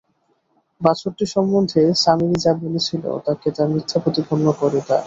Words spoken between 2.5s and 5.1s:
বলেছিল, তাকে তারা মিথ্যা প্রতিপন্ন করে তার।